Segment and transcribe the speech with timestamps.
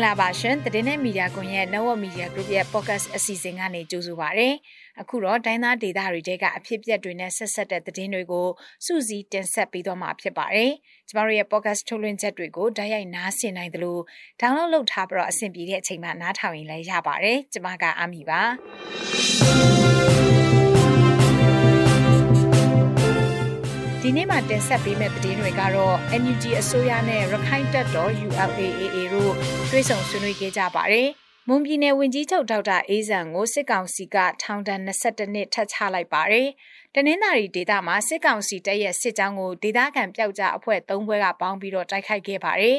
[0.00, 4.48] င်္ဂလာပါရှင်သတင်းနဲ့မီဒီယာကွန်ရဲ့ Network Media Group ရဲ့ Podcast အစီအစဉ်ကနေကြိုဆိုပါရစေ။
[5.00, 8.48] အခုတော့တိုင်းသားဒေသတွေတဲကအဖြစ်အပျက်တွေနဲ့ဆက်ဆက်တဲ့သတင်းတွေကို
[8.84, 10.70] စူးစီးတင်ဆက်ပေးသွားမှာဖြစ်ပါတယ်။
[11.08, 13.98] ကျမတို့ရဲ့ Podcast ထုတ်လွှင့်ချက်တွေကိုတိုက်ရိုက်နားဆင်နိုင်သလို
[14.40, 18.42] download လုပ်ထားပြီးတော့အဆင်ပြေတဲ့အချိန်မှာနားထောင်ရင်လည်းရပါတယ်။ကျမကအာမီပါ။
[24.48, 29.32] တင်ဆက်ပေးမယ့်သတင်းတွေကတော့ NUG အစိုးရနဲ့ရခိုင်တပ်တော် ULAAA တို့
[29.70, 31.08] တွဲဆောင်ဆွေးနွေးခဲ့ကြပါတယ်။
[31.48, 36.48] မွန်ပြည်နယ်ဝန်ကြီးချုပ်ဒေါက်တာအေးဇံကိုစစ်ကောင်စီကထောင်ဒဏ်22နှစ်ထပ်ချလိုက်ပါတယ်။
[36.94, 42.78] တနင်္သာရီဒေသမှာစစ်ကောင်စီတပ်ရဲ့စစ်ကြောင်းကိုဒေသခံပျောက်ကြားအဖွဲ့၃ဘွဲကပေါင်းပြီးတော့တိုက်ခိုက်ခဲ့ပါတယ်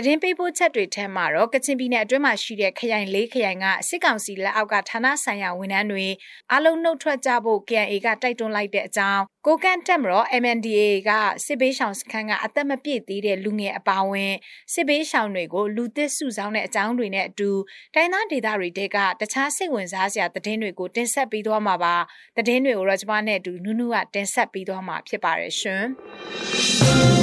[0.00, 6.06] သတင်းပေးပို့ချက်တွေထဲမှာတော့ကချင်ပြည်နယ်အတွင်းမှာရှိတဲ့ခရိုင်၄ခရိုင်ကစစ်ကောင်စီလက်အောက်ကဌာနဆိုင်ရာဝန်ထမ်းတွေ
[6.54, 11.10] အလုံးနှုတ်ထွက်ကြဖို့ KNA ကတိုက်တွန်းလိုက်တဲ့အကြောင်းကိုကန်တက်မတော် MNDA က
[11.44, 14.34] စစ်ဘေးရှောင်စခန်းကအသက်မပြည့်သေးတဲ့လူငယ်အပါအဝင်
[14.72, 17.50] စစ်ဘေးရှောင်တွေကိုလူသစ်စုဆောင်းတဲ့အကြောင်းတွေနဲ့အတူ
[17.94, 21.96] တိုင်းသားဒေသတွေတဲကတခြားစိတ်ဝင်စားစရာသတင်းတွေကိုတင်ဆက်ပေးသွားမှာပါ
[22.36, 27.17] သတင်းတွေကိုတော့ကျွန်မနဲ့အတူနုနုကတင်ဆက်ပေးသွားမှာဖြစ်ပါတယ်ရှင်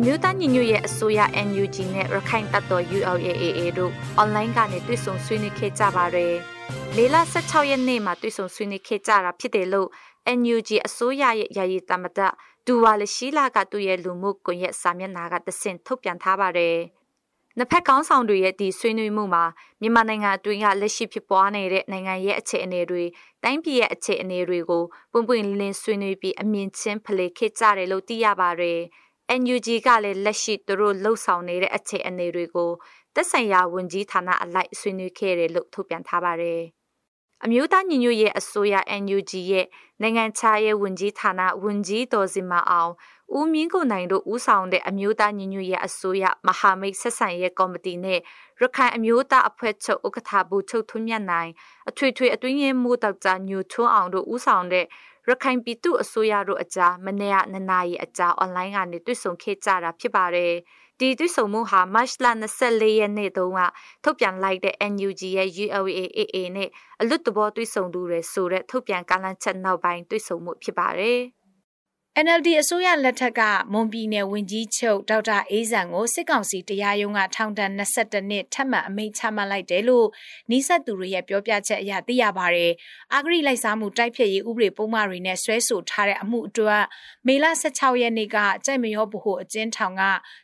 [0.00, 6.34] အမျိုးသားညီညွတ်ရေးအစိုးရ NUG နဲ့ရခိုင်တပ်တော် ULAAA တို့အွန်လိုင်းကနေတွေ့ဆုံဆွေးနွေးခဲ့ကြပါတယ်။
[6.96, 9.88] လေလ16ရက်နေ့မှာတွေ့ဆုံဆွေးနွေးခဲ့ကြတာဖြစ်တယ်လို့
[10.38, 12.18] NUG အစိုးရရဲ့ယာယီတမတ
[12.66, 16.76] ဒူဝါလရှိလာကသူ့ရဲ့လူမှုကွန်ရက်စာမျက်နှာကတဆင့်ထုတ်ပြန်ထားပါတယ်။
[17.56, 19.44] နှစ်ဖက်ကောင်းဆောင်တွေရဲ့ဒီဆွေးနွေးမှုမှာ
[19.80, 23.04] မြန်မာနိုင်ငံအတွင်းကလက်ရှိဖြစ်ပွားနေတဲ့နိုင်ငံရဲ့အခြေအနေတွေ
[23.42, 28.80] တိုင်းပြည်ရဲ့အခြေအနေတွေကိုပွင့်ပွင့်လင်းလင်းဆွေးနွေးပြီးအမြင်ချင်းဖလှယ်ခဲ့ကြတယ်လို့သိရပါတယ်။
[29.40, 32.70] NUG ကလည်းလက်ရှိသူတို့လှုပ်ဆောင်နေတဲ့အခြေအနေတွေကို
[33.14, 36.62] သက်ဆိုင်ရာဝန်ကြီးဌာနအလိုက်ဆွေးနွေးခဲ့တယ်လို့ထုတ်ပြန်ထားပါတယ်။
[37.44, 39.66] အမျိုးသားညီညွတ်ရေးအစိုးရ NUG ရဲ့
[40.02, 42.92] နိုင်ငံခြားရေးဝန်ကြီးဌာနဝန်ကြီးတော်စီမအောင်
[43.36, 48.20] ဦးမြင့်ကိုနိုင်တို့ဦးဆောင်တဲ့အမျိုးသားညီညွတ်ရေးအစိုးရမဟာမိတ်ဆက်ဆံရေးကော်မတီနဲ့
[48.60, 51.50] ရခိုင်အမျိုးသားအဖွဲ့ချုပ်ဥက္ကဋ္ဌဘူချုပ်ထွန်းမြတ်နိုင်
[51.88, 54.86] အထွေထွေအတွင်းရေးမှူးဒေါက်တာညိုထွန်းအောင်တို့ဦးဆောင်တဲ့
[55.28, 60.52] ရခိုင်ပြည်သူအစိုးရတို့အကြားမနေ့ကနနာရီအကြားအွန်လိုင်းကနေတွေ့ဆုံခဲ့ကြတာဖြစ်ပါတယ်။
[61.00, 62.26] ဒီတွေ့ဆုံမှုဟာမတ်လ
[62.58, 63.60] 24ရက်နေ့တုန်းက
[64.04, 71.20] ထုတ်ပြန်လိုက်တဲ့ NUG ရဲ့ ULAAA နဲ့အလွတ်တဘောတွေ့ဆုံသူတွေဆိုတဲ့ထုတ်ပြန်ကန့်လန့်ချက်နောက်ပိုင်းတွေ့ဆုံမှုဖြစ်ပါတယ်။
[72.24, 73.40] NLD အစိုးရလက်ထက်က
[73.72, 80.06] မွန်ပြည်နယ်ဝန်ကြီးချုပ်ဒေါက်တာအေးဇံကိုစစ်ကောင်စီတရားရုံးကထောင်ဒဏ်22နှစ်ထပ်မံအမိန့်ချမှတ်လိုက်တယ်လို့
[80.50, 82.72] နီးစပ်သူတွေရဲ့ပြောပြချက်အရသိရပါတယ်။
[83.14, 86.82] အာဂရိလိုက်စားမှုတိုက်ဖျက်ရေးဥပဒေပုံမှန်တွေနဲ့ဆွဲဆိုထားတဲ့အမှုအတွက်
[87.26, 90.02] မေလ16ရက်နေ့ကကြိုက်မရောဗဟိုအကျဉ်းထောင်က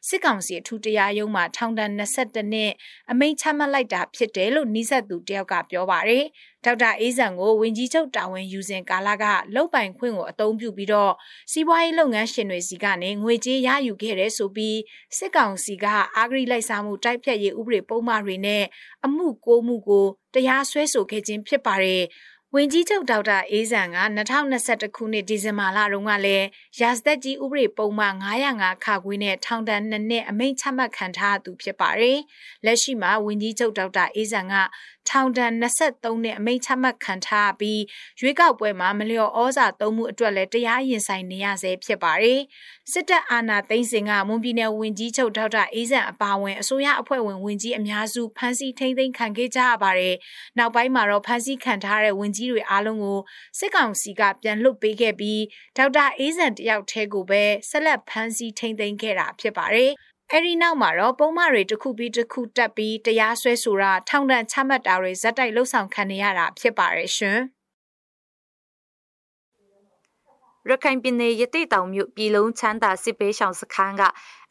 [0.09, 2.73] စစ်ကောင်စီအထူးတရားရုံးမှာထောင်ဒဏ်22နှစ်
[3.11, 6.25] အမိန့်ချမှတ်လိုက်တာဖြစ်တယ်လို့နီးစပ်သူတယောက်ကပြောပါတယ်။
[6.65, 11.13] ဒေါက်တာအေးဇံကိုဝင်ကြီးချုပ်တာဝန်ယူစဉ်ကာလကလုံပိုင်ခွင့်ကိုအသုံးပြုပြီးတော့
[11.53, 14.79] စီးပွားရေးလုပ်ငန်းရှင်တွေစီကနေငွေကြေးရယူခဲ့တဲ့ဆိုပြီး
[15.17, 15.87] စစ်ကောင်စီက
[16.17, 18.65] အာဂရိလိုက်စားမှုတိုက်ဖြတ်ရေးဥပဒေပုံမှန်တွေနဲ့
[19.05, 22.05] အမှုကိုမှုကိုတရားစွဲဆိုခဲ့ခြင်းဖြစ်ပါတယ်
[22.57, 26.47] ဝင်ကြီးချုပ်ဒေါက်တာအေးဇံက2021ခုနှစ်ဒီဇင်ဘာလတုန်းကလည်း
[26.81, 32.19] ရာဇသက်ကြီးဥပဒေပုံမှန်905ခါခွေးနဲ့ထောင်ဒဏ်2နှစ်အမိန့်ချမှတ်ခံထားသူဖြစ်ပါတယ်။
[32.65, 34.55] လက်ရှိမှာဝင်ကြီးချုပ်ဒေါက်တာအေးဇံက
[35.11, 37.81] ထောင်ဒဏ်23နှစ်အမိန့်ချမှတ်ခံထားပြီး
[38.21, 42.41] ရွေးကောက်ပွဲမှာမလျော်ဩဇာသုံးမှုအတွက်လည်းတရားရင်ဆိုင်နေရဆဲဖြစ်ပါတယ်။
[42.93, 50.15] စစ်တပ်အာဏာသိမ်းစဉ်ကမွန်ပြည်နယ်ဝန်ကြီးချုပ်ဒေါက်တာအေးဇံအပါအဝင်အစိုးရအဖွဲ့ဝင်ဝန်ကြီးအများစုဖမ်းဆီးထိန်းသိမ်းခံခဲ့ကြရပါတယ်။
[50.59, 53.21] နောက်ပိုင်းမှာတော့ဖမ်းဆီးခံထားတဲ့ဝန်ကြီးတွေအားလုံးကို
[53.59, 55.43] စစ်ကောင်စီကပြန်လွှတ်ပေးခဲ့ပြီး
[55.77, 59.93] ဒေါက်တာအေးဇံတယောက်တည်းကိုပဲဆက်လက်ဖမ်းဆီးထိန်းသိမ်းခဲ့တာဖြစ်ပါတယ်။
[60.33, 67.39] အဲဒီနောက်မှာတော့ပုံမှန်တွေတစ်ခုပြီးတစ်ခုတက်ပြီးတရားစွဲဆိုတာထောင်ဒဏ်ချမှတ်တာတွေဇက်တိုက်လှုပ်ဆောင်ခံနေရတာဖြစ်ပါရဲ့ရှင်
[70.69, 74.03] ရခိုင်ပြည်နယ်ရတိတောင်မြို့ပြည်လုံးချမ်းသာစစ်ပေးရှောင်စခန်းက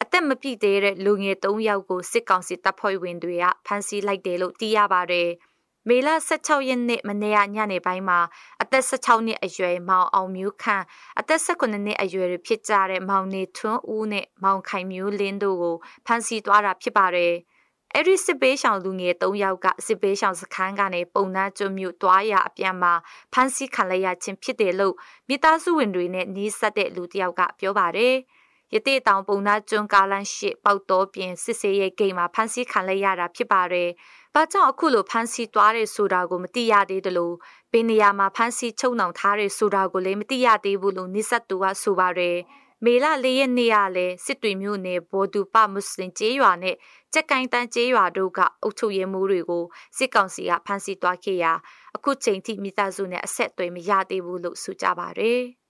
[0.02, 5.30] အသက်မပြည့်သေးတဲ့လူငယ်၃ယောက်ကိုစစ်ကောင်စီတပ်ဖွဲ့ဝင်တွေကဖမ်းဆီးလိုက်တယ်လို့သိရပါတယ်။
[5.90, 8.20] မေလ16ရက်နေ့မနေ့ညနေပိုင်းမှာ
[8.62, 10.84] အသက်16နှစ်အရွယ်မောင်အောင်မျိုးခန့်
[11.20, 15.76] အသက်19နှစ်အရွယ်ဖြစ်ကြတဲ့မောင်နေထွန်းဦးနဲ့မောင်ခိုင်မျိုးလင်းတို့ကို
[16.06, 17.34] ဖမ်းဆီးသွားတာဖြစ်ပါတယ်။
[17.94, 22.94] အဲ့ဒီစစ်ပေးရှောင်လူငယ်၃ယောက်ကစစ်ပေးရှောင်စခန်းကနေပုံနာကျွမြို့သွားရအပြန်မှာ
[23.34, 24.96] ဖမ်းဆီးခံလိုက်ရခြင်းဖြစ်တယ်လို့
[25.30, 28.16] မိသားစုဝင်တွေနဲ့နှီးဆက်တဲ့လူတစ်ယောက်ကပြောပါတယ်။
[28.74, 33.90] ရသေးတောင်ပုံနာကျွန်းကားလန်းရှိပေါက်တော်ပြင်စစ်စေးရဲ့ဂိတ်မှာဖမ်းဆီးခံလိုက်ရတာဖြစ်ပါတယ်။
[34.36, 37.36] ဘာကြောင့်အခုလိုဖမ်းဆီးသွားတယ်ဆိုတာကိုမသိရသေးတယ်လို့
[37.72, 42.38] ဘယ်နေရာမှာဖမ်းဆီးချုပ်နှောင်ထားတယ်ဆိုတာကိုလည်းမသိရသေးဘူးလို့နိစတ်တူကဆိုပါတယ်
[42.86, 46.76] မေလ၄ရက်နေ့ကလည်းစစ်တွေမျိုးနယ်ဘော်ဒူပမွတ်စလင်ကျေးရွာနဲ့
[47.14, 49.64] ကြက်ကိုင်းတန်းကျေးရွာတို့ကအုပ်ချုပ်ရေးမှူးတွေကို
[49.98, 51.54] စစ်ကောင်စီကဖမ်းဆီးသွားခဲ့ရာ
[51.96, 55.63] အခုချိန်ထိမိသားစုနဲ့အဆက်အသွယ်မရသေးဘူးလို့ဆိုကြပါတယ်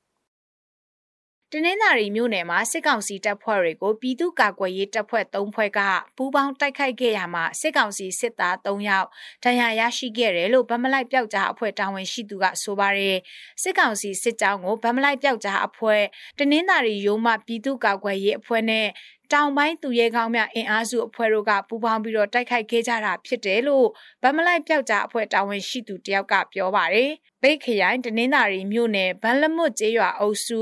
[1.55, 5.79] တနင်္သာရီမြို့နယ်မှာစစ်ကောင်စီတပ်ဖွဲ့တွေကိုပြည်သူ့ကာကွယ်ရေးတပ်ဖွဲ့၃ဖွဲ့က
[6.17, 9.07] ပူးပေါင်းတိုက်ခိုက်ခဲ့ရမှာစစ်ကောင်စီစစ်သား၃ယောက်
[9.43, 13.17] ဒဏ်ရာရရှိခဲ့တယ်လို့ဗမလိုက်ပြောက်ကြားအဖွဲ့တာဝန်ရှိသူကဆိုပါတယ်
[13.61, 16.01] စစ်ကောင်စီစစ်ကြောင်းကိုဗမလိုက်ပြောက်ကြားအဖွဲ့
[16.39, 18.87] တနင်္သာရီရိုးမပြည်သူ့ကာကွယ်ရေးအဖွဲ့နဲ့
[19.31, 23.87] တောင်ပိုင်းသူရဲကောင်းများအင်အားစုအဖွဲ့တို့ကပူးပေါင်းပြီးတော့တိုက်ခိုက်ခဲ့ကြတာဖြစ်တယ်လို့
[24.23, 27.11] ဗမလိုက်ပြောက်ကြားအဖွဲ့တာဝန်ရှိသူတယောက်ကပြောပါတယ်။
[27.41, 30.61] ပိတ်ခရိုင်တနင်္သာရီမြို့နယ်ဗန်လမွတ်ကျေးရွာအုပ်စု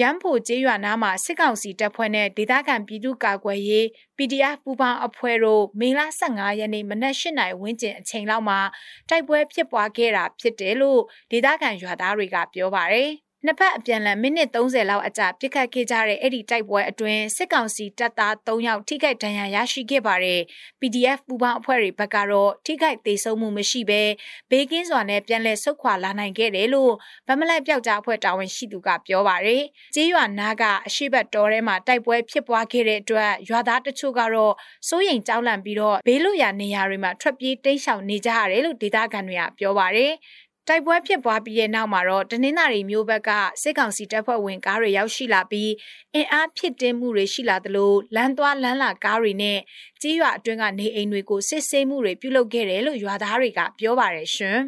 [0.00, 3.84] ရမ်းဖို့ကျေးရွာနားမှာစစ်ကောင်စီတပ်ဖွဲ့နဲ့ဒေသခံပြည်သူ့ကာကွယ်ရေး
[4.16, 8.60] PDF ပူးပေါင်းအဖွဲ့တို့မေလ15ရက်နေ့မနက်၈နာရီဝန်းကျင်အချိန်လောက်မှာ
[9.08, 13.10] တိုက်ပွဲဖြစ်ပွားခဲ့တာဖြစ်တယ်လို့ဒေသခံရွာသားတွေကပြောပါတယ်။
[13.46, 20.40] နှစ်ဖက်အပြန်အလှန်မိနစ်30လောက်အကြာပြစ်ခတ်ခဲ့ကြတဲ့အဲ့ဒီတိုက်ပွဲအတွင်းစစ်ကောင်စီတပ်သား3ယောက်ထိခိုက်ဒဏ်ရာရရှိခဲ့ပါတယ်။
[20.80, 24.02] PDF ပူပေါင်းအဖွဲ့တွေဘက်ကတော့ထိခိုက်ဒေဆုံးမှုမရှိဘဲ
[24.50, 26.92] ဘေးကင်းစွာနဲ့ပြန်လည်ဆုတ်ခွာလာနိုင်ခဲ့တယ်လို့
[27.28, 29.62] ဗမလိုက်ပြောက်ကြားအဖွဲ့တာဝန်ရှိသူကပြောပါတယ်။
[29.94, 34.54] ကျေးရွာနာကအရှိတ်တော်ထဲမှာတိုက်ပွဲဖြစ်ပွားခဲ့တဲ့အတွက်ရွာသားတချို့ကတော့
[34.88, 40.12] စိုးရိမ်ကြောက်လန့်ပြီးတော့ဘေးလွတ်ရာနေရာတွေမှာထွက်ပြေးတိမ်းရှောင်နေကြရတယ်လို့ဒေသခံတွေကပြောပါတယ်။
[40.70, 43.30] တိုက်ပွဲဖြစ်ပွားပြီးတဲ့နောက်မှာတော့တနင်္သာရီမျိုးဘက်က
[43.62, 45.70] စစ်ကောင်စီတပ်ဖွဲ့ဝင်ကားတွေရောက်ရှိလာပြီး
[46.14, 49.58] အင်အားဖြစ်တင်းမှုတွေရှိလာသလိုလမ်းသွားလမ်းလာကားတွေနဲ့
[50.02, 54.58] ကြေးရွာအတွင်းကနေအိမ်တွေကိုစစ်ဆေးမှုတွေပြုလုပ်ခဲ့တယ်လို့ရွာသားတွေကပြောပါတယ်ရှင်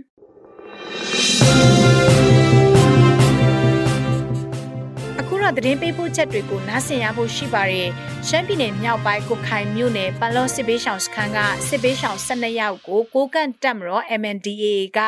[5.43, 7.89] တော့သတင်းပေးပို့ချက်တွေကိုနားဆင်ရဖို့ရှိပါတယ်။
[8.29, 14.67] ရှမ်းပြည်နယ်မြောက်ပိုင်းကိုခိုင်မြို့နယ်ပလော့စစ်ဘေးရှောင်စခန်းကစစ်ဘေးရှောင်12ယောက်ကိုကိုကန့်တက်မတော် MNDAA
[14.99, 15.01] က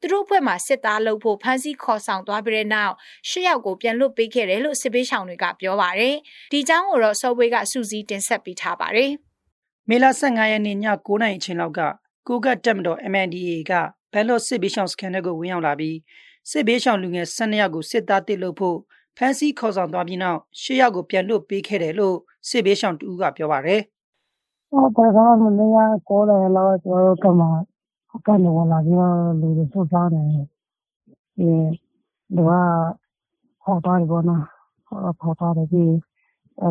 [0.00, 2.94] သူတို့ဘက်မှစစ်သားလုပ်ဖို့ဖမ်းဆီးခေါ်ဆောင်သွားပြီးတဲ့နောက်
[3.28, 6.16] ၈ယောက်ကိုပြန်လွတ်ပေးခဲ့တယ်လို့စစ်ဘေးရှောင်တွေကပြောပါတယ်။
[6.52, 9.10] ဒီအကြောင်းကိုတော့စောဝေးကစူးစီးတင်ဆက်ပေးထားပါတယ်။
[9.88, 11.80] မေလ15ရက်နေ့ည9:00နာရီအချိန်လောက်က
[12.28, 13.72] ကိုကတက်မတော် MNDAA က
[14.12, 15.96] ဘန်လော့စစ်ဘေးရှောင်စခန်းကိုဝင်ရောက်လာပြီး
[16.50, 18.78] စစ်ဘေးရှောင်လူငယ်12ယောက်ကိုစစ်သားတစ်လုပ်ဖို့
[19.22, 22.16] ဖမ်းဆီးခေါ်ဆောင်သွားပြီးနောက်ရှစ်ယောက်ကိုပြန်လွတ်ပေးခဲ့တယ်လို့
[22.48, 23.80] စစ်ဘေးရှောင်တူကပြောပါတယ်။
[24.70, 25.78] ဟုတ်တယ်ကောမနေ့က
[26.08, 27.46] ကိုးတယ်လို့ကျွန်တော်တို့ကမှ
[28.26, 30.26] ကနေဝင်လာပြီးတော့လူတွေစုထားတယ်။
[31.36, 31.48] ဒီ
[32.34, 32.52] လူက
[33.62, 34.42] ခေါ်သွားတယ်ပေါ့နော်။
[34.86, 35.92] ခေါ်သွားတယ်ပြီး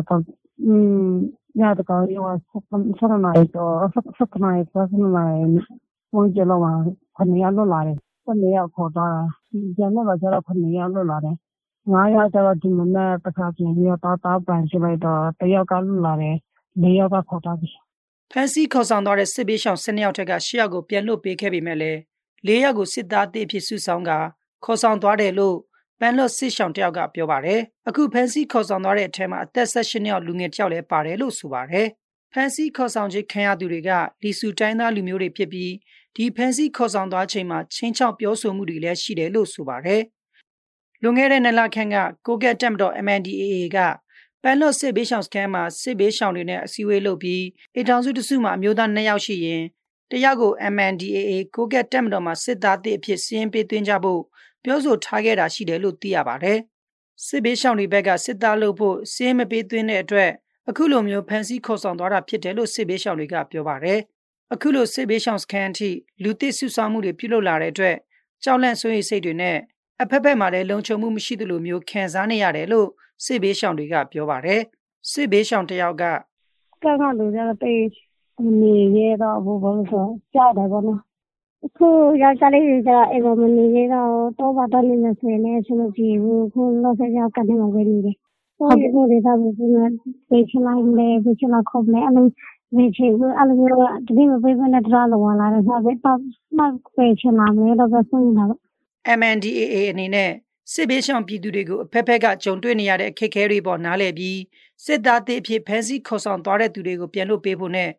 [0.08, 0.22] တော့
[0.64, 0.74] อื
[1.06, 1.10] ม
[1.58, 2.62] ညတကောင်ရောဆက်
[2.98, 5.26] ဆက်နေတော့ဆက်ဆက်နေဆက်နေ
[6.14, 6.72] ဝင်ကြလို့မှာ
[7.16, 9.22] ခဏရလွတ်လာတယ်။ခဏရခေါ်သွားတာ။
[9.76, 11.36] ကျန်တော့ကျတော့ခဏရလွတ်လာတယ်။
[11.88, 16.36] ၅ယောက်ကျတော့ဒီမနက်တခါပြန်ပြီးတော့သားပန်ကြည့်လိုက်တော့တယောက်ကလွတ်လာတယ်။
[16.82, 17.70] ၄ယောက်ကခေါ်သွားပြီ။
[18.30, 21.98] ဖမ်းဆီးခေါ်ဆောင်သွားတဲ့စစ်ဘေးရှောင်၁၂ယောက်ထက်က၈ယောက်ကိုပြန်လွှတ်ပေးခဲ့ပေမဲ့လည်း
[22.46, 24.18] ၄ယောက်ကိုစစ်သားအသစ်အဖြစ်စုဆောင်းကာ
[24.64, 25.56] ခေါ်ဆောင်သွားတယ်လို့
[26.00, 31.86] ပန်လော့စစ်ရှောင်တယောက်ကပြောပါတယ်။အခုဖမ်းဆီးခေါ်ဆောင်သွားတဲ့အထက်မှာအသက်၁၈နှစ်အောက်လူငယ်တယောက်လည်းပါတယ်လို့ဆိုပါတယ်။
[32.32, 33.90] ဖမ်းဆီးခေါ်ဆောင်ခြင်းခံရသူတွေက
[34.22, 35.72] လီဆူတိုင်းသားလူမျိုးတွေဖြစ်ပြီး
[36.16, 40.02] ဒီဖမ်းဆီးခေါ်ဆောင်သွားချိန်မှာချင်းချောက်ပြောဆိုမှုတွေလည်းရှိတယ်လို့ဆိုပါတယ်။
[41.02, 43.78] လွန်ခဲ့တဲ့နှစ်လခန့်ကကိုကက်တက်မတော် MNDAA က
[44.42, 47.44] ပန်လော့စစ်ဘေးရှောင်စခန်းမှာစစ်ဘေးရှောင်တွေနဲ့အစည်းအဝေးလုပ်ပြီး
[47.78, 49.62] အထောင်စုတစုမှာအမျိုးသား2ယောက်ရှိရင်
[50.10, 54.20] တယောက်ကို MNDAA ကိုကက်တက်မတော်မှာစစ်သားတစ်အဖြစ်စီးရင်ပေးသွင်းကြဖို့
[54.64, 56.58] ပြောဆိုထားခဲ့တာရှိတယ်လို့သိရပါတယ်။
[57.26, 60.30] စစ်ဘေးရှောင်တွေဘက်ကစစ်သားလုပ်ဖို့စီးရင်မပေးသွင်းတဲ့အတွက်
[60.68, 64.00] အခုလိုမျိုးဖန်ဆီးခေါ်ဆောင်သွားတာဖြစ်တယ်လို့စစ်ဘေးရှောင်တွေကပြောပါတယ်။
[64.52, 65.90] အခုလိုစစ်ဘေးရှောင်စခန်းအထိ
[66.22, 67.96] လူသစ်စုဆောင်းမှုတွေပြုလုပ်လာတဲ့အတွက်
[68.44, 69.58] ကြောက်လန့်ဆွေးရိမ်စိတ်တွေနဲ့
[70.02, 72.88] အဖက်ဖက်မှာလည်းလုံခြုံမှုမရှိသလိုမျိုးခံစားနေရတယ်လို့
[73.24, 74.60] စစ်ဘေးရှောင်တွေကပြောပါတယ်
[75.10, 76.04] စစ်ဘေးရှောင်တယောက်က
[76.84, 77.82] ကကလူကြတော့တေး
[78.60, 81.00] နေရတော့ဘဘလို့ဆိုကြောက်တယ်ပေါ့နော်
[81.76, 81.88] ခု
[82.22, 88.16] ယောက်ျားလေးတွေကအိမ်မနေရတော့တော့ဘာတော့နေနေဆွေနေဆွလို့ကြည့်ဘူးခုလို့ဆက်ရောက်ကနေမှာပဲနေတယ်
[88.58, 89.60] ဟုတ်ကဲ့ဒီသားဘူးက
[90.30, 92.26] ပေးချလိုက်လေပေးချလာခုံးလေအဲ့လို
[92.76, 96.18] ဝေချေဘူးအဲ့လိုမျိုးတတိမပေးဘဲနဲ့တရားလောလာတယ်ဆိုတော့တော့
[96.58, 96.60] မ
[96.96, 98.60] ပေးချလာမယ်တော့ဆိုနေတာပေါ့
[99.18, 100.30] MNDAA အနေနဲ့
[100.72, 104.38] စစ်ဘေးရှောင်ပြည်သူတွေကိုအဖက်ဖက်ကကြုံတွေ့နေရတဲ့အခက်အခဲတွေပေါ်နားလည်ပြီး
[104.84, 107.90] စစ်သားသစ်အဖြစ်ဖမ်းဆီးခေါ်ဆောင်သွားတဲ့သူတွေကိုပြန်လွှတ်ပေးဖို့နဲ့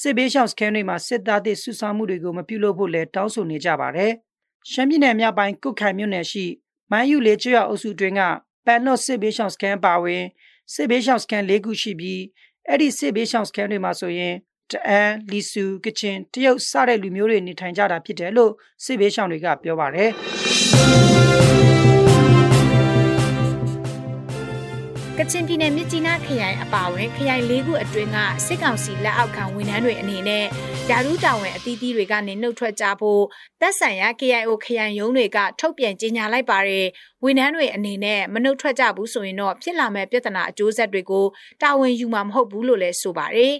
[0.00, 4.12] စစ်ဘေးရှောင်စခန်းတွေမှာစစ်သားသစ်စုဆောင်းမှုတွေကိုမပြုလုပ်ဖို့လည်းတောင်းဆိုနေကြပါတယ်။
[4.70, 6.44] ရှမ်းပြည်နယ်မြောက်ပိုင်းကုတ်ခိုင်မြို့နယ်ရှိ
[6.90, 8.20] မိုင်းယူလေကျွော်အုပ်စုတွင်က
[8.66, 10.22] ပန်လော့စစ်ဘေးရှောင်စခန်းပါဝင်
[10.74, 12.22] စစ်ဘေးရှောင်စခန်း၄ခုရှိပြီး
[12.68, 14.34] အဲ့ဒီစစ်ဘေးရှောင်စခန်းတွေမှာဆိုရင်
[14.72, 18.52] တအန်လီဆူကချင်တရုတ်စတဲ့လူမျိုးတွေနေထိုင်ကြတာဖြစ်တယ်လို့
[18.84, 20.10] စစ်ဘေးရှောင်တွေကပြောပါတယ်
[25.18, 30.44] ကချင်ပြည်နယ်မြစ်ကြီးနားခရိုင်အပါအဝင်ခရိုင်၄ခုအတွင်းကစစ်ကောင်စီလက်အောက်ခံဝန်ထမ်းတွေအနေနဲ့
[30.90, 33.22] ယာရုတာဝန်အသီးသီးတွေကနေနှုတ်ထွက်ကြဖို့
[33.60, 36.86] သက်ဆိုင်ရာ KIO ခရိုင်ရုံးတွေကထုတ်ပြန်ကြေညာလိုက်ပါတယ်
[37.24, 41.26] ဝန်ထမ်းတွေအနေနဲ့မနှုတ်ထွက်ကြဘူးဆိုရင်တော့ဖြစ်လာမဲ့ပြဿနာအကျိုးဆက်တွေကို
[41.62, 43.54] တာဝန်ယူမှာမဟုတ်ဘူးလို့လည်းဆိုပါတယ်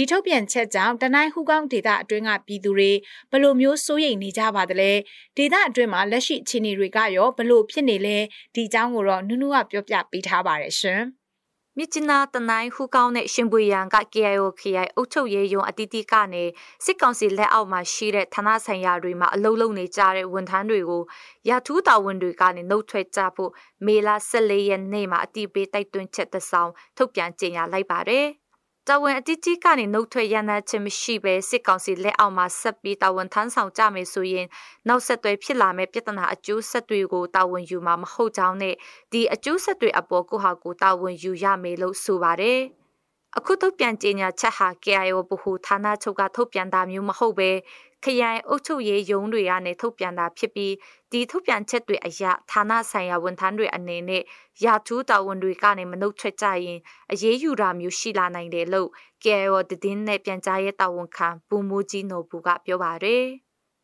[0.00, 2.90] ဒီထုတ်ပြန်ချက်ကြောင့်တနိုင်းဟူကောင်းဒေသအတွင်းကပြည်သူတွေ
[3.30, 4.92] ဘလို့မျိုးစိုးရိမ်နေကြပါသလဲ
[5.36, 8.18] ဒေသအတွင်းမှာလက်ရှိအခြေအနေတွေကရောဘလို့ဖြစ်နေလဲ
[8.54, 11.02] ဒီအကြောင်းကိုတော့နုနုကပြောပြပေးထားပါတယ်ရှင်
[11.76, 16.44] မြစ်ချနာတနိုင်ဟူကောင်းနဲ့ရှင်ပွေရန်က KIO KI အုပ်ချုပ်ရေးယုံအတီးတီးကနေ
[16.84, 21.02] စစ်ကောင်စီလက်အောက်မှာရှိတဲ့ဌာနဆိုင်ရာတွေမှာအလုံးလုံးနေကြတဲ့ဝန်ထမ်းတွေကို
[21.48, 23.50] ရာထူးတာဝန်တွေကနေနှုတ်ထွက်ကြဖို့
[23.86, 28.28] မေလ14ရက်နေ့မှာအတိပေးတိုက်တွန်းချက်သဆောင်ထုတ်ပြန်ကြေညာလိုက်ပါတယ်။
[28.90, 34.46] တာဝန်အကြီးကြီးကနေနှုတ်ထွက်ရန်နာခြင်းမရှိဘဲစစ်ကောင်စီလက်အောက်မှာဆက်ပြီးတာဝန်ထမ်းဆောင်ကြမယ်ဆိုရင်
[34.88, 38.74] နောက်ဆက်တွဲဖြစ်လာမယ့်ပြဿနာအကျိုးဆက်တွေကိုတာဝန်ယူမှာမဟုတ်ကြောင်းနဲ့
[39.12, 42.60] ဒီအကျိုးဆက်တွေအပေါ်ကိုဟာကိုတာဝန်ယူရမယ်လို့ဆိုပါတယ်။
[43.36, 47.50] အခုထုတ်ပြန်ကြေညာချက်ဟာ KIO ဗဟိုဌာနချုပ်ကထုတ်ပြန်တာမျိုးမဟုတ်ပဲ
[48.04, 50.74] ခရိုင်အုပ်ချုပ်ရေးရုံးတွေကနေထုတ်ပြန်တာဖြစ်ပြီး
[51.12, 54.22] ဒီထုတ်ပြန်ချက်တွေအရဌာနဆိုင်ရာဝန်ထမ်းတွေအနေနဲ့
[54.64, 56.78] ရာထူးတာဝန်တွေကနေမနှုတ်ထွက်ကြရင်
[57.12, 58.88] အရေးယူတာမျိုးရှိလာနိုင်တယ်လို့
[59.24, 63.24] KIO သတင်းနဲ့ပြန်ကြားရေးတာဝန်ခံဘူမိုးကြီးနော်ဘူးကပြောပါတယ်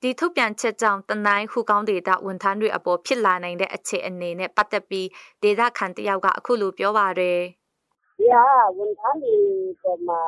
[0.02, 5.08] ဒီထုတ်ပြန်ချက်ကြောင့်တနိုင်းဟူကောင်းဒေတာဝန်ထမ်းတွေအပေါ်ဖြစ်လာနိုင်တဲ့အခြေအနေနဲ့ပတ်သက်ပြီး
[5.42, 7.40] ဒေတာခန်တယောက်ကအခုလိုပြောပါတယ်
[8.18, 9.36] ဒီဟာဝန်ထမ်းတွေ
[9.82, 10.22] ပေါ်မှာ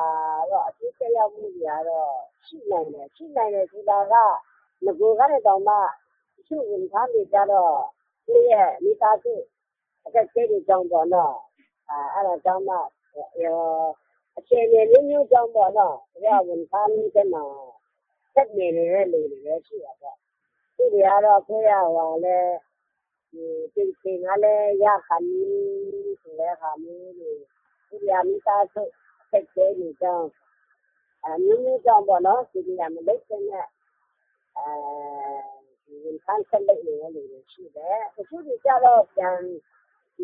[0.51, 2.15] တော့အကျိုးသက်ရောက်မှုတွေကတော့
[2.47, 4.15] ရှိနိုင်တယ်ရှိနိုင်တယ်ဆိုတာက
[4.85, 5.79] ငကိုကနေတောင်မှတ
[6.47, 7.73] ချို့ဝန်ထမ်းတွေကြတော့
[8.25, 9.33] သူရဲ့မိသားစု
[10.05, 11.35] အခက်အခဲတွေကြောင့်ပေါ့နော်
[11.89, 12.75] အဲအဲ့ဒါကြောင့်မှ
[14.37, 17.43] အခြေအနေမျိုးမျိုးကြောင့်ပေါ့နော်ဒီကဝန်ထမ်းတွေမှာ
[18.33, 20.17] ဆက်နေနေတဲ့လူတွေလည်းရှိတာပေါ့
[20.75, 22.37] သူတွေကတော့ခွဲရဟောလဲ
[23.31, 25.17] ဒီပြင်ဆင်ကလည်းရခံ
[26.21, 27.31] ဆိုတဲ့ဟာမျိုးတွေ
[27.89, 28.83] ဒီရမိသားစု
[29.21, 30.46] အခက်အခဲတွေကြောင့်အ
[31.43, 33.65] မျိုးမျိုးကြောင့်ပေါ့နော်ဒီနေရာမလုပ်တဲ့နဲ့
[34.57, 34.69] အဲ
[35.85, 39.39] ဒီဝန်ထမ်းဆက်လုပ်နေတဲ့လူတွေရှိတယ်တချို့တွေကြတော့ပြန်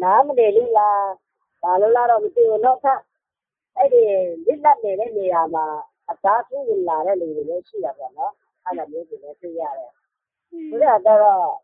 [0.02, 1.06] နားမလည်လို့လား
[1.62, 3.00] ဘာလို့လားတော့မသိဘူးနောက်ထပ်
[3.78, 4.02] အဲ့ဒီ
[4.46, 5.66] လစ်လပ်နေတဲ့နေရာမှာ
[6.10, 8.34] အသားထိုးဝင်လာတဲ့လူတွေလည်းရှိတာပေါ့နော်
[8.66, 9.92] အဲ့လိုမျိုးတွေလည်းတွေ့ရတယ်
[10.70, 11.00] ဆိုတော့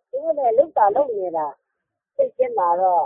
[0.10, 1.48] သူတို့လည်းလုတာလုနေတာ
[2.16, 3.06] သိချင်မှာတော့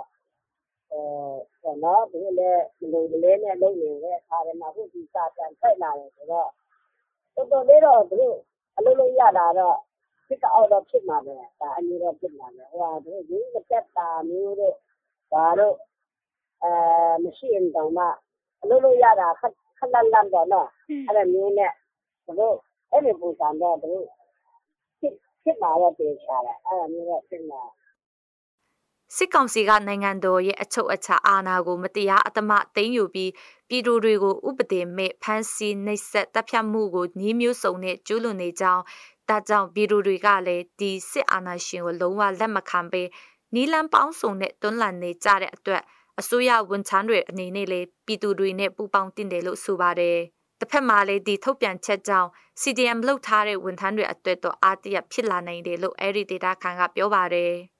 [1.61, 6.49] ပေါ့နော်သူတို့လည်းမလုံမလဲနဲ့လုပ်နေတဲ့အခါတွေမှာအခုဒီစာပြန်ထွက်လာတယ်ဆိုတော့
[7.35, 8.37] တော်တော်လေးတော့သူတို့
[8.77, 9.77] အလုပ်လုပ်ရတာတော့
[10.27, 14.75] စစ်တအောက်တော့ဖြစ်မှာပဲဒါအမျိုးတော့ဖြစ်မှာပဲဟိုဟာသူတို့ရင်းမတက်တာမျိုးတို့
[15.31, 15.75] ဘာတို့
[16.63, 16.71] အဲ
[17.23, 18.05] မရှိရင်တောင်မှ
[18.61, 20.67] အလုပ်လုပ်ရတာခက်ခက်လန့်လန့်ပေါ့နော်
[21.07, 21.71] အဲ့လိုမျိုးနဲ့
[22.25, 22.55] သူတို့
[22.91, 24.07] အဲ့ဒီပုံစံတော့သူတို့
[24.99, 27.61] ဖြစ်ဖြစ်မှာတော့ပြေချတယ်အဲ့လိုမျိုးတော့ဖြစ်မှာ
[29.17, 33.31] စစ်ကောင်စီကနိုင်ငံတော်ရဲ့အချုပ်အခြာအာဏာကိုမတရားအသမသိမ်းယူပြီး
[33.69, 38.83] ပြည်သူတွေကိုဥပဒေမဲ့ဖမ်းဆီးနှိပ်စက်တပ်ဖြတ်မှုကိုညီးမျိုးစုံနဲ့ကျူးလွန်နေကြောင်း
[39.29, 43.03] ဒါကြောင့်ပြည်သူတွေကလည်းဒီစစ်အာဏာရှင်ကိုလုံးဝလက်မခံဘဲ
[43.55, 45.83] နီလန်ပေါင်းစုံနဲ့တွန်းလှန်နေကြတဲ့အတွက်
[46.19, 50.17] အစိုးရဝန်ထမ်းတွေအနေနဲ့လည်းပြည်သူတွေနဲ့ပူးပေါင်းတင်တယ်လို့ဆိုပါတယ်။
[50.59, 52.29] တစ်ဖက်မှာလည်းဒီထုတ်ပြန်ချက်ကြောင့်
[52.61, 57.53] CDM လှုပ်ထားတဲ့ဝန်ထမ်းတွေအတွက်တော့အားတရဖြစ်လာနိုင်တယ်လို့အဲဒီဒေတာခန်ကပြောပါတယ်။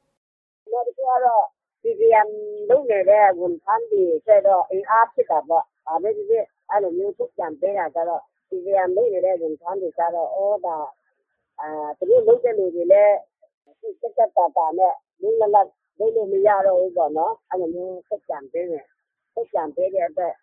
[1.14, 1.46] ကတော့
[1.82, 2.30] CDM
[2.70, 10.78] လုပ်နေတဲ့ ဝန်ထမ်းတွေအတွက်တော့ အင်အားဖြစ်တာပေါ့။ဘာပဲဖြစ်ဖြစ် အဲလိုမျိုး ထုတ်ပြန်ပေးတာကျတော့ CDM လုပ်နေတဲ့ ဝန်ထမ်းတွေကျတော့အော်ဒါ
[11.98, 13.18] သူတို့လုပ်တဲ့လူတွေလည်း
[13.80, 15.68] ပြတ်ပြတ်သားသားနဲ့ လွတ်လွတ်လပ်လပ်
[16.00, 18.86] လုပ်လို့ မရတော့ဘူးပေါ့နော်။အဲလိုမျိုး ထုတ်ပြန်ပေးတယ်။
[19.34, 20.34] ထုတ်ပြန်ပေးတဲ့အတွက်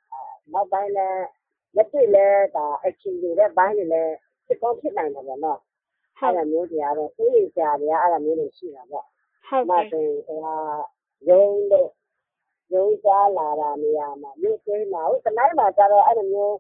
[0.53, 1.25] နောက်ပိုင်းလည်း
[1.77, 2.39] လက်တွေ့လည်း
[2.87, 4.15] action ယူတဲ့အပိုင်းတွေလည်း
[4.47, 5.59] ဖြစ်ကောင်းဖြစ်နိုင်တာပေါ့နော်။
[6.19, 9.07] အဲဒါမျိုးတွေကတော့ စိုးရိမ်စရာတွေကအဲဒါမျိုးတွေ ရှိတာပေါ့
[9.49, 9.85] ဟုတ်ကဲ့
[10.27, 10.57] ဟိုဟာ
[11.29, 11.91] ရုံးလို့
[12.75, 16.57] ရုံးစားလာတာနေရာမှာမြို့သေးမှာဟိုတနိုင်မှာကျတော့အဲ့လိုမျိုး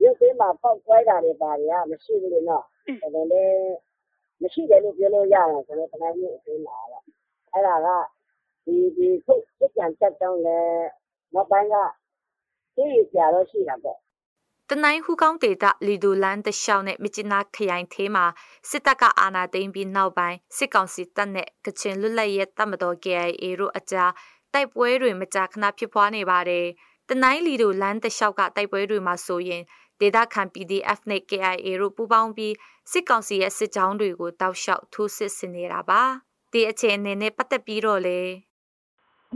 [0.00, 2.64] မြို့သေးမှာပေါက်ခွဲတာတွေပါတွေကမရှိဘူးလေနော်
[3.02, 3.44] ဒါလည်းလေ
[4.42, 7.04] မရှိတယ်လို့ပြောလို့ရတယ်ဆိုတော့တနိုင်မြို့သေးမှာတော့
[7.52, 7.88] အဲ့ဒါက
[8.64, 9.42] ဒီဒီထုတ်
[9.74, 10.58] ပြန်ချက်ကြောင့်လဲ
[11.34, 11.76] နောက်ပိုင်းက
[12.76, 13.98] သိရကြတော့ရှိတာပေါ့
[14.70, 18.24] တနိုင်းဟူကောင်းဒေတာလီဒိုလန်တရှောင်းနဲ့မြချနာခရိုင်သေးမှာ
[18.70, 24.12] စစ်တပ်ကအာဏာသိမ်းပြီးနောက်ပိုင်းစစ်ကောင်စီတပ်နဲ့ကချင်လွတ်လပ်ရေးတပ်မတော် KIA တို့အကြား
[24.52, 26.66] တိုက်ပွဲတွေမကြာခဏဖြစ်ပွားနေပါတယ်။
[27.08, 29.62] တနိုင်းလီဒိုလန်တရှောက်ကတိုက်ပွဲတွေမှာဆိုရင်
[30.00, 32.54] ဒေတာခံ PDF နဲ့ KIA တို့ပူးပေါင်းပြီး
[32.90, 36.02] စစ်ကောင်စီရဲ့စစ်ကြောင်းတွေကိုတောက်လျှောက်ထိုးစစ်ဆင်နေတာပါ။
[36.52, 38.20] ဒီအခြေအနေနဲ့ပတ်သက်ပြီးတော့လေ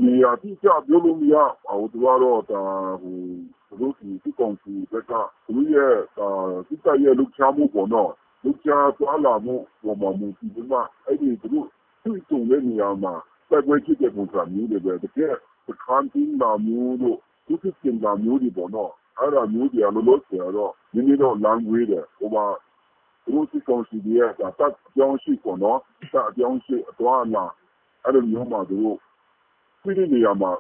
[0.05, 1.35] နေရာတိကျပြောလို့မရ
[1.69, 2.63] ဘူးသူကတော့ဒါ
[3.03, 5.13] ဟိုသူ တို့ဒီစစ်ကောင်စီဘက်က
[5.47, 5.95] သူတို့ရဲ့
[6.69, 11.67] စစ်တပ်ရဲ့လှုပ်ရှားမှုပေါ့နော်လှုပ်ရှားသွားလာမှုပေါ်မှာမူတည်ပြီးမှအဲ့ဒီသူတို့
[12.05, 13.15] တွေ့ကြုံတဲ့နေရာမှာ
[13.51, 15.35] တိုက်ပွဲဖြစ်တဲ့ပုံစံမျိုးတွေပဲတကယ်
[15.67, 22.47] စခန်းတင်းလာမျိုးတို့သူစစ်စင်လာမျိုးတွေပေါ့နော်အဲ့ဒါမျိုးတွေကလောလောဆယ်တော့နည်းနည်းတော့လမ်းဝေးတယ်ဟိုမှာ
[23.25, 25.79] သူတို့စစ်ကောင်စီရဲ့တပ်အပြောင်းရှိပေါ့နော်
[26.13, 27.45] တပ်အပြောင်းရှိအသွားလာ
[28.05, 28.99] အဲ့လိုမျိုးမှာသူတို့
[29.83, 30.53] တွေ့တဲ့နေရာမှာ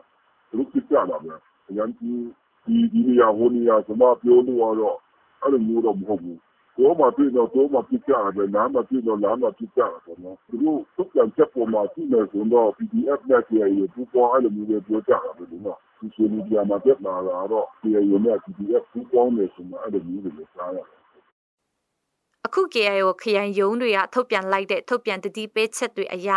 [0.51, 1.33] သူတို့ပြကြတာပဲ
[1.69, 2.21] အရန်ကြီး
[2.69, 4.99] ဒီဒီနေရာဟိုနေရာကျွန်မပြောလို့ကတော့
[5.43, 6.39] အဲ့လိုမျိုးတော့မဟုတ်ဘူး
[6.79, 17.15] တော့မှတွေ့တော့တော့မှပြကြတယ်နားမှတွေ့တော့နားမှပြကြတယ်ပေါ့နော်သူတို့သူကံချက်ပေါ်မှာသူ့နယ်ဆိုတော့ PDF နဲ့ KIA ပူပေါ်အဲ့လိုမျိုးပဲပြောကြတာပဲလို့နော်ဒီဆိုမီဒီယာမှာတက်လာ
[17.53, 20.99] တော့ KIA နဲ့ PDF ပူပေါ်နေဆိုမှအဲ့လိုမျိုးတွေကြားရတယ်
[22.47, 26.29] အခု KIO ခရိုင်ယုံတွေကထုတ်ပြန်လိုက်တဲ့ထုတ်ပြန်တတိပေးချက်တွေအရ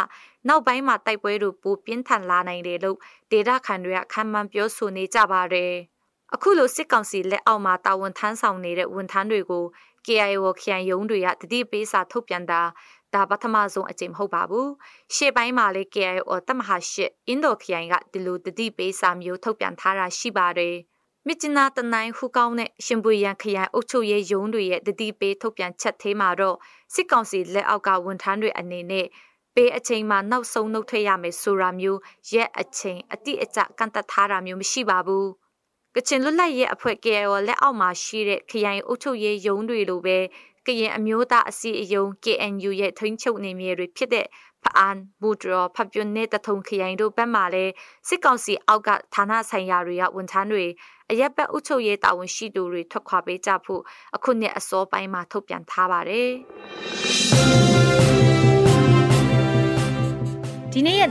[0.48, 2.98] နောက်ပိုင်းမှာတိုက်ပွဲတွေပိုပြင်းထန်လာနိုင်တယ်လို့
[3.32, 5.74] ဒေတာခန်တွေကခံမှန်းပြောဆိုနေကြပါတယ်။
[6.36, 9.66] အခုလိုစစ်ကောင်စီလက်အောက်မှာတာဝန်ထမ်းဆောင်နေတဲ့ဝန်ထမ်းတွေကို
[10.06, 12.62] KIO ခရိုင်ယုံတွေကတတိပေးစာထုတ်ပြန်တာ
[13.14, 14.68] ဒါပထမဆုံးအကြိမ်မဟုတ်ပါဘူး။
[15.16, 20.76] ရှေ့ပိုင်းမှာလည်း KIO တမဟာရှစ်အင်ဒိုခရိုင်ကဒီလိုတတိပေးစာမျိုးထုတ်ပြန်ထားတာရှိပါတယ်။
[21.28, 26.58] မြစ်ကျနာတနိုင်ဟူကောင်းနဲ့ရှင်ပွေရန်ခရိုင်အုပ်ချုပ်ရေးရုံးတွေရဲ့တတိပေးထုတ်ပြန်ချက်သေးမှာတော့
[26.94, 29.08] စစ်ကောင်စီလက်အောက်ကဝန်ထမ်းတွေအနေနဲ့
[29.56, 32.00] ပေးအချိန်မှာနောက်ဆုံးနှုတ်ထွက်ရမယ်ဆိုတာမျိုး
[32.34, 35.28] ရက်အချိန်အတိအကျကန့်သက်ထားတာမျိုးမရှိပါဘူး
[35.96, 40.18] ကချင်လွတ်လပ်ရေးအဖွဲ့ KIO လက်အောက်မှာရှိတဲ့ခရိုင်အုပ်ချုပ်ရေးရုံးတွေလိုပဲ
[40.66, 44.28] ကရင်အမျိုးသားအစည်းအရုံး KNU ရဲ့ထိန်းချုပ်နေမြေတွေဖြစ်တဲ့
[44.64, 47.74] ဖအန်ဘူဒရဖပြွန်နဲ့တထုံခရိုင်တို့ဘက်မှလည်း
[48.08, 50.66] စစ်ကောင်စီအောက်ကဌာနဆိုင်ရာတွေကဝန်ထမ်းတွေ
[51.12, 53.82] အရက်ဘက်ဥချုပ်ရေးတာဝန်ရှိသူတွေထွက်ခွာပေးကြဖို့
[54.16, 57.71] အခုနှစ်အစောပိုင်းမှာထုတ်ပြန်ထားပါတယ်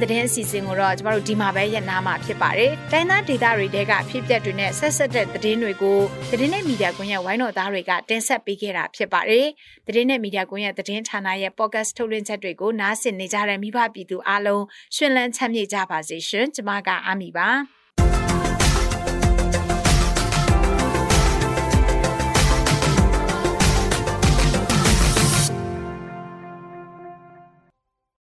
[0.01, 5.99] သတင်းအစီအစဉ်ကိုတော့ကျမတို့ဒီမှာပဲရနာမှာဖြစ်ပါတယ်။တိုင်းသားဒေသတွေတဲကအဖြစ်အပျက်တွေနဲ့ဆက်ဆက်တဲ့သတင်းတွေကို
[6.31, 9.47] သတင်းနဲ့မီဒီယာကွန်ရက်ဝိုင်းတော်သားတွေကတင်ဆက်ပေးခဲ့တာဖြစ်ပါတယ်။
[9.87, 14.65] သတင်းနဲ့မီဒီယာကွန်ရက်သတင်းဌာနရဲ့ podcast ထုတ်လွှင့်ချက်တွေကိုနားဆင်နေကြတဲ့မိဘပြည်သူအားလုံး
[14.97, 17.51] ရှင်လန်းချမ်းမြေ့ကြပါစေရှင်။ကျမကအာမီပါ။